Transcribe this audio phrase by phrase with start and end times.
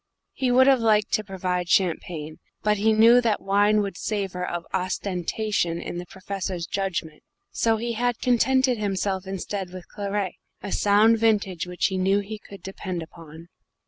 [0.33, 4.65] He would have liked to provide champagne, but he knew that wine would savour of
[4.73, 10.33] ostentation in the Professor's judgment, so he had contented himself instead with claret,
[10.63, 13.49] a sound vintage which he knew he could depend upon.